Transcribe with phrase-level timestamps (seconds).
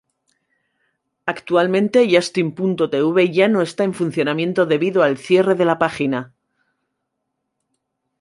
[1.33, 6.33] Actualmente justin.tv ya no está en funcionamiento debido al cierre de la página.